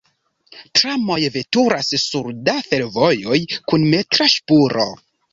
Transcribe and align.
Tramoj 0.77 1.17
veturas 1.33 1.89
sur 2.03 2.29
da 2.47 2.55
fervojoj 2.69 3.37
kun 3.73 3.85
metra 3.91 4.27
ŝpuro. 4.37 4.87